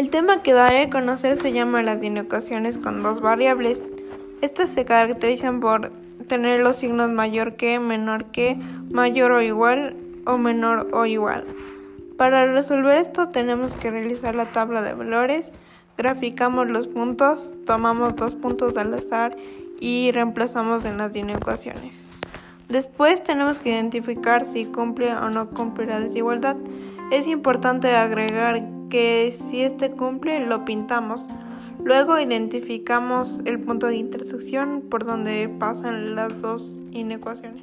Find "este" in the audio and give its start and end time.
29.62-29.92